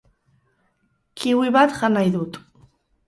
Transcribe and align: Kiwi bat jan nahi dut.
Kiwi 1.17 1.49
bat 1.57 1.71
jan 1.79 1.93
nahi 1.97 2.09
dut. 2.17 2.33